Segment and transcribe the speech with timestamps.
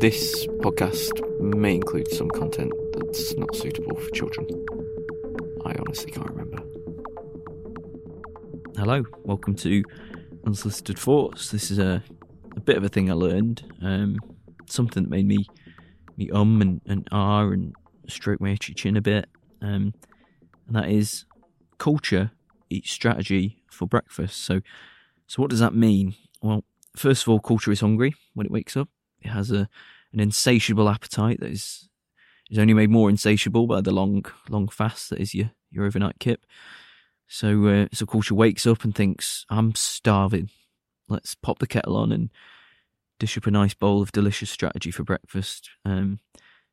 [0.00, 4.46] This podcast may include some content that's not suitable for children.
[5.66, 6.62] I honestly can't remember.
[8.78, 9.84] Hello, welcome to
[10.46, 11.50] Unsolicited Thoughts.
[11.50, 12.02] This is a,
[12.56, 14.16] a bit of a thing I learned, um,
[14.66, 15.44] something that made me
[16.16, 17.74] me um and, and ah and
[18.08, 19.28] stroke my itchy chin a bit,
[19.60, 19.92] um,
[20.66, 21.26] and that is
[21.76, 22.30] culture
[22.70, 24.40] eats strategy for breakfast.
[24.40, 24.62] So,
[25.26, 26.14] so what does that mean?
[26.40, 26.64] Well,
[26.96, 28.88] first of all, culture is hungry when it wakes up.
[29.22, 29.68] It has a
[30.12, 31.88] an insatiable appetite that is
[32.50, 36.18] is only made more insatiable by the long long fast that is your your overnight
[36.18, 36.44] kip.
[37.28, 40.50] So uh, so culture wakes up and thinks, I'm starving.
[41.08, 42.30] Let's pop the kettle on and
[43.18, 45.70] dish up a nice bowl of delicious strategy for breakfast.
[45.84, 46.18] Um,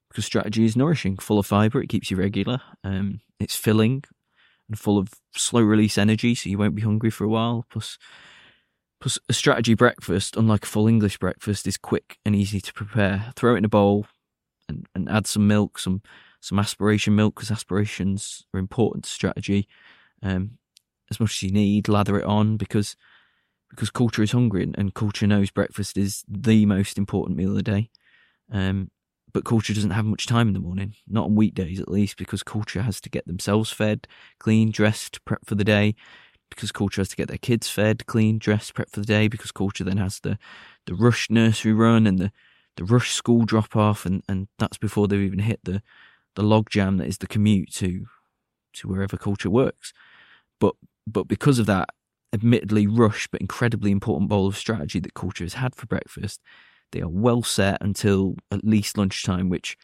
[0.09, 2.61] because strategy is nourishing, full of fibre, it keeps you regular.
[2.83, 4.03] Um, it's filling
[4.67, 7.65] and full of slow release energy, so you won't be hungry for a while.
[7.69, 7.97] Plus,
[8.99, 13.31] Plus, a strategy breakfast, unlike a full English breakfast, is quick and easy to prepare.
[13.35, 14.07] Throw it in a bowl
[14.67, 16.01] and, and add some milk, some
[16.39, 19.67] some aspiration milk, because aspirations are important to strategy.
[20.23, 20.57] Um,
[21.09, 22.95] as much as you need, lather it on because
[23.69, 27.55] because culture is hungry and, and, culture knows breakfast is the most important meal of
[27.55, 27.89] the day.
[28.51, 28.91] Um,
[29.33, 32.43] but culture doesn't have much time in the morning, not on weekdays at least, because
[32.43, 34.07] culture has to get themselves fed,
[34.39, 35.95] clean, dressed, prep for the day
[36.49, 39.51] because culture has to get their kids fed, clean, dressed, prepped for the day, because
[39.51, 40.37] culture then has the,
[40.85, 42.31] the rush nursery run and the,
[42.77, 45.81] the rush school drop off, and, and that's before they've even hit the,
[46.35, 48.05] the log jam that is the commute to
[48.73, 49.91] to wherever culture works.
[50.59, 50.75] But
[51.05, 51.89] but because of that
[52.33, 56.41] admittedly rush but incredibly important bowl of strategy that culture has had for breakfast,
[56.91, 59.77] they are well set until at least lunchtime, which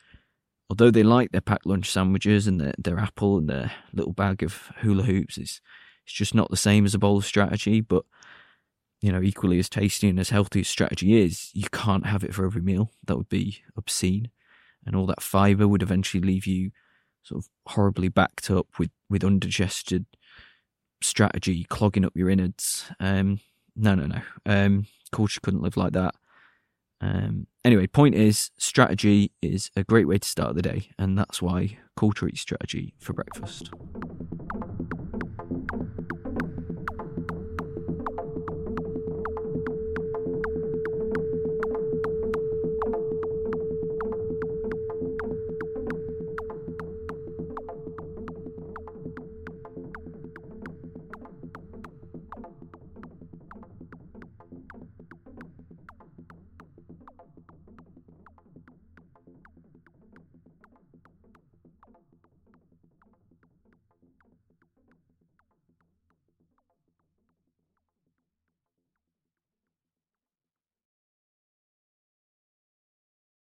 [0.69, 4.43] although they like their packed lunch sandwiches and their, their apple and their little bag
[4.43, 5.61] of hula hoops, is
[6.05, 8.05] it's just not the same as a bowl of strategy, but
[9.01, 12.33] you know, equally as tasty and as healthy as strategy is, you can't have it
[12.33, 12.91] for every meal.
[13.05, 14.29] That would be obscene.
[14.85, 16.71] And all that fibre would eventually leave you
[17.21, 20.05] sort of horribly backed up with, with undigested
[21.01, 22.85] strategy clogging up your innards.
[22.99, 23.41] Um,
[23.75, 24.21] no, no, no.
[24.45, 26.15] Um, culture couldn't live like that.
[27.01, 31.41] Um, anyway, point is, strategy is a great way to start the day, and that's
[31.41, 33.69] why culture eats strategy for breakfast.